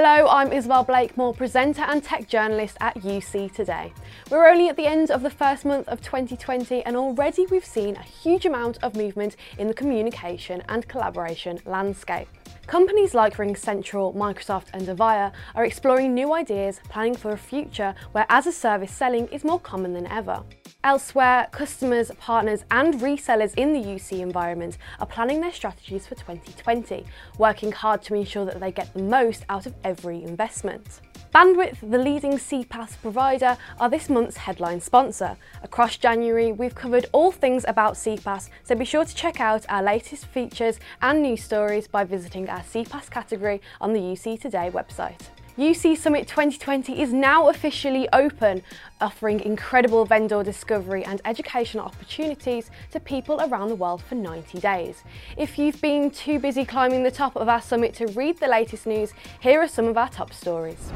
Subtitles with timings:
[0.00, 3.92] Hello, I'm Isabel Blakemore, presenter and tech journalist at UC Today.
[4.30, 7.96] We're only at the end of the first month of 2020 and already we've seen
[7.96, 12.28] a huge amount of movement in the communication and collaboration landscape.
[12.68, 18.26] Companies like RingCentral, Microsoft and Avaya are exploring new ideas, planning for a future where
[18.28, 20.44] as-a-service selling is more common than ever.
[20.84, 27.04] Elsewhere, customers, partners and resellers in the UC environment are planning their strategies for 2020,
[27.36, 31.00] working hard to ensure that they get the most out of every investment.
[31.34, 35.36] Bandwidth, the leading CPaaS provider, are this month's headline sponsor.
[35.64, 39.82] Across January, we've covered all things about CPaaS, so be sure to check out our
[39.82, 45.22] latest features and news stories by visiting our CPaaS category on the UC Today website.
[45.58, 48.62] UC Summit 2020 is now officially open,
[49.00, 55.02] offering incredible vendor discovery and educational opportunities to people around the world for 90 days.
[55.36, 58.86] If you've been too busy climbing the top of our summit to read the latest
[58.86, 60.92] news, here are some of our top stories.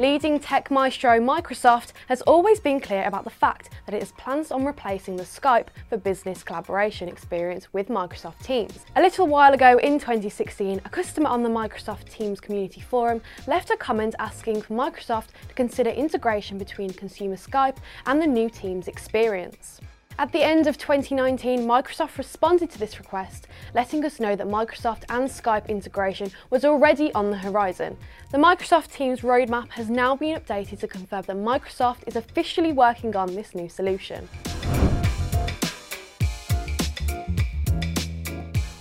[0.00, 4.52] Leading tech maestro Microsoft has always been clear about the fact that it has plans
[4.52, 8.80] on replacing the Skype for business collaboration experience with Microsoft Teams.
[8.96, 13.70] A little while ago in 2016, a customer on the Microsoft Teams community forum left
[13.70, 18.88] a comment asking for Microsoft to consider integration between consumer Skype and the new Teams
[18.88, 19.80] experience.
[20.20, 25.04] At the end of 2019, Microsoft responded to this request, letting us know that Microsoft
[25.08, 27.96] and Skype integration was already on the horizon.
[28.32, 33.14] The Microsoft Teams roadmap has now been updated to confirm that Microsoft is officially working
[33.14, 34.28] on this new solution.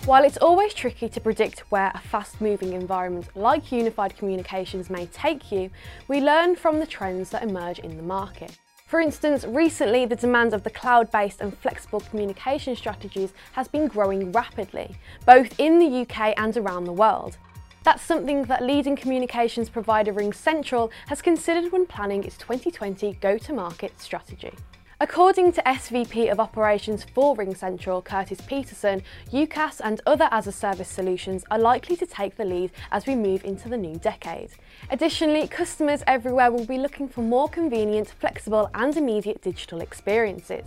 [0.05, 5.51] While it's always tricky to predict where a fast-moving environment like unified communications may take
[5.51, 5.69] you,
[6.07, 8.57] we learn from the trends that emerge in the market.
[8.87, 14.31] For instance, recently the demand of the cloud-based and flexible communication strategies has been growing
[14.31, 17.37] rapidly, both in the UK and around the world.
[17.83, 24.53] That's something that leading communications provider RingCentral has considered when planning its 2020 go-to-market strategy.
[24.99, 31.59] According to SVP of Operations for RingCentral, Curtis Peterson, UCaaS and other as-a-service solutions are
[31.59, 34.49] likely to take the lead as we move into the new decade.
[34.89, 40.65] Additionally, customers everywhere will be looking for more convenient, flexible and immediate digital experiences.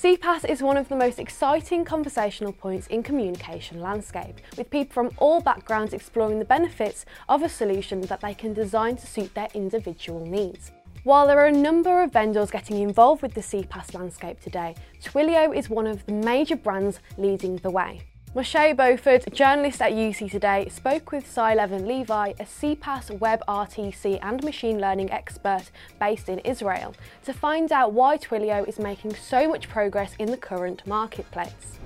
[0.00, 5.10] CPaaS is one of the most exciting conversational points in communication landscape, with people from
[5.18, 9.48] all backgrounds exploring the benefits of a solution that they can design to suit their
[9.52, 10.72] individual needs.
[11.02, 15.56] While there are a number of vendors getting involved with the CPaaS landscape today, Twilio
[15.56, 18.02] is one of the major brands leading the way.
[18.36, 24.78] Moshe Beauford, journalist at UC Today, spoke with Tsahi Levent-Levi, a CPaaS WebRTC and machine
[24.78, 26.94] learning expert based in Israel,
[27.24, 31.78] to find out why Twilio is making so much progress in the current marketplace.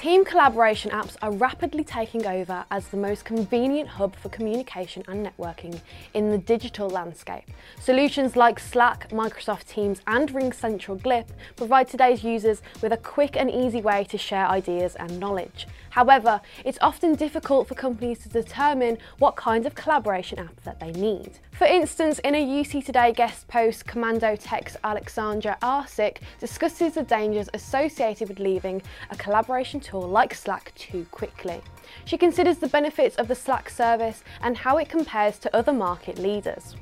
[0.00, 5.26] Team collaboration apps are rapidly taking over as the most convenient hub for communication and
[5.26, 5.78] networking
[6.14, 7.44] in the digital landscape.
[7.78, 13.50] Solutions like Slack, Microsoft Teams and RingCentral Glip provide today's users with a quick and
[13.50, 15.66] easy way to share ideas and knowledge.
[15.90, 20.92] However, it's often difficult for companies to determine what kind of collaboration app that they
[20.92, 21.38] need.
[21.52, 27.48] For instance, in a UC Today guest post, Commando Tech's Alexandra Arsic discusses the dangers
[27.52, 31.60] associated with leaving a collaboration tool like Slack too quickly.
[32.04, 36.18] She considers the benefits of the Slack service and how it compares to other market
[36.18, 36.76] leaders.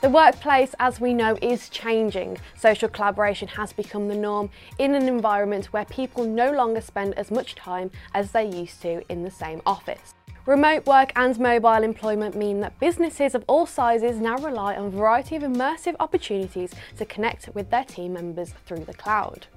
[0.00, 2.38] The workplace, as we know, is changing.
[2.56, 4.48] Social collaboration has become the norm
[4.78, 9.02] in an environment where people no longer spend as much time as they used to
[9.10, 10.14] in the same office.
[10.46, 14.90] Remote work and mobile employment mean that businesses of all sizes now rely on a
[14.90, 19.48] variety of immersive opportunities to connect with their team members through the cloud.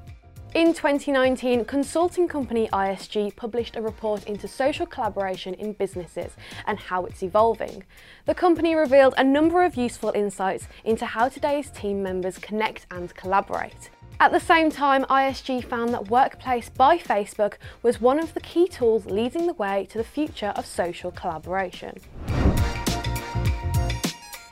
[0.53, 6.33] In 2019, consulting company ISG published a report into social collaboration in businesses
[6.67, 7.85] and how it's evolving.
[8.25, 13.15] The company revealed a number of useful insights into how today's team members connect and
[13.15, 13.91] collaborate.
[14.19, 18.67] At the same time, ISG found that Workplace by Facebook was one of the key
[18.67, 21.97] tools leading the way to the future of social collaboration.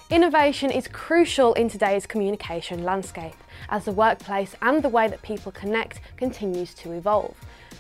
[0.09, 3.35] Innovation is crucial in today's communication landscape
[3.69, 7.35] as the workplace and the way that people connect continues to evolve.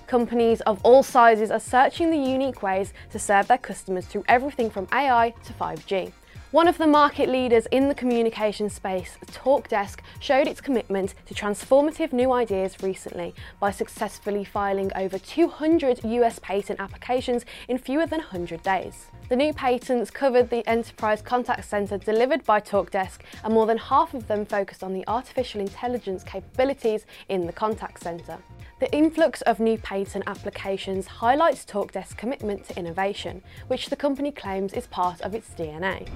[0.07, 4.69] Companies of all sizes are searching the unique ways to serve their customers through everything
[4.69, 6.11] from AI to 5G.
[6.51, 12.11] One of the market leaders in the communication space, TalkDesk, showed its commitment to transformative
[12.11, 18.63] new ideas recently by successfully filing over 200 US patent applications in fewer than 100
[18.63, 19.09] days.
[19.29, 24.15] The new patents covered the enterprise contact centre delivered by TalkDesk, and more than half
[24.15, 28.39] of them focused on the artificial intelligence capabilities in the contact centre.
[28.79, 34.71] The influx of new patent applications highlights TalkDesk's commitment to innovation, which the company claims
[34.71, 36.07] is part of its DNA.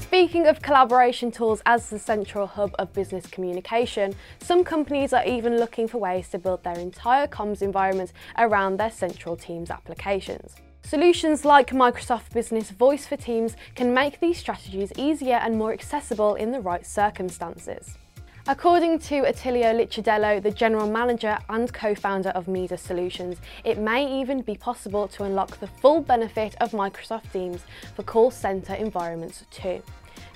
[0.00, 5.58] Speaking of collaboration tools as the central hub of business communication, some companies are even
[5.58, 10.56] looking for ways to build their entire comms environment around their central Teams applications.
[10.84, 16.34] Solutions like Microsoft Business Voice for Teams can make these strategies easier and more accessible
[16.34, 17.98] in the right circumstances.
[18.46, 24.40] According to Attilio Licciardello, the general manager and co-founder of Meda Solutions, it may even
[24.40, 27.60] be possible to unlock the full benefit of Microsoft Teams
[27.94, 29.82] for call center environments too.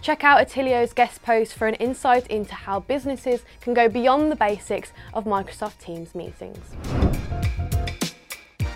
[0.02, 4.36] Check out Attilio's guest post for an insight into how businesses can go beyond the
[4.36, 6.58] basics of Microsoft Teams meetings.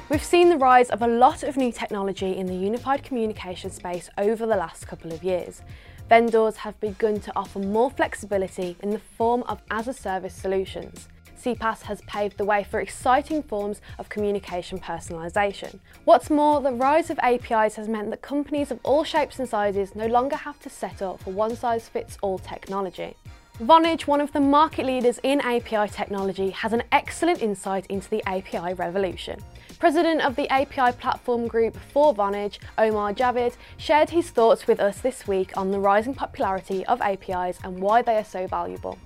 [0.09, 4.09] We've seen the rise of a lot of new technology in the unified communication space
[4.17, 5.61] over the last couple of years
[6.09, 11.09] vendors have begun to offer more flexibility in the form of as-a-service solutions.
[11.39, 15.79] CPaaS has paved the way for exciting forms of communication personalisation.
[16.05, 19.95] What's more, the rise of APIs has meant that companies of all shapes and sizes
[19.95, 23.15] no longer have to settle for one-size-fits-all technology.
[23.61, 28.23] Vonage, one of the market leaders in API technology, has an excellent insight into the
[28.25, 29.41] API revolution.
[29.81, 35.01] President of the API platform group for Vonage, Omar Javed, shared his thoughts with us
[35.01, 38.97] this week on the rising popularity of APIs and why they are so valuable.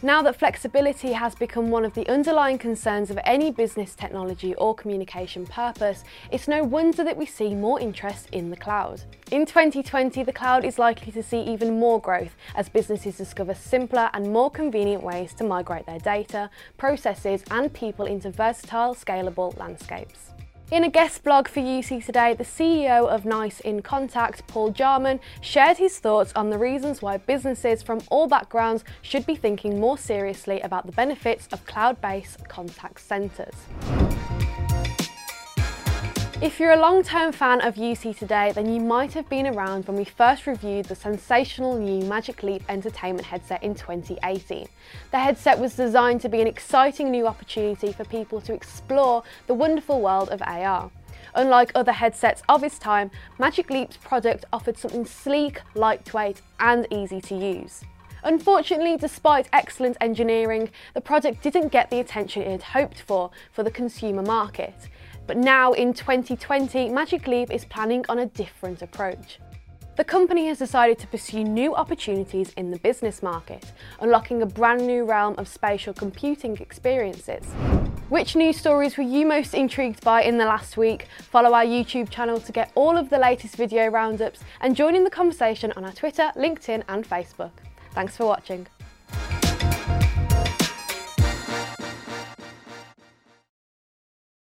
[0.00, 4.72] Now that flexibility has become one of the underlying concerns of any business technology or
[4.72, 9.02] communication purpose, it's no wonder that we see more interest in the cloud.
[9.32, 14.08] In 2020, the cloud is likely to see even more growth as businesses discover simpler
[14.14, 20.30] and more convenient ways to migrate their data, processes and people into versatile, scalable landscapes.
[20.70, 25.78] In a guest blog for UC Today, the CEO of NICE inContact, Paul Jarman, shared
[25.78, 30.60] his thoughts on the reasons why businesses from all backgrounds should be thinking more seriously
[30.60, 33.54] about the benefits of cloud-based contact centres.
[36.40, 39.96] If you're a long-term fan of UC Today, then you might have been around when
[39.96, 44.68] we first reviewed the sensational new Magic Leap entertainment headset in 2018.
[45.10, 49.54] The headset was designed to be an exciting new opportunity for people to explore the
[49.54, 50.92] wonderful world of AR.
[51.34, 57.20] Unlike other headsets of its time, Magic Leap's product offered something sleek, lightweight and easy
[57.20, 57.82] to use.
[58.22, 63.62] Unfortunately, despite excellent engineering, the product didn't get the attention it had hoped for for
[63.62, 64.88] the consumer market.
[65.28, 69.38] But now in 2020, Magic Leap is planning on a different approach.
[69.96, 73.62] The company has decided to pursue new opportunities in the business market,
[74.00, 77.44] unlocking a brand new realm of spatial computing experiences.
[78.08, 81.08] Which news stories were you most intrigued by in the last week?
[81.30, 85.04] Follow our YouTube channel to get all of the latest video roundups and join in
[85.04, 87.52] the conversation on our Twitter, LinkedIn and Facebook.
[87.92, 88.66] Thanks for watching.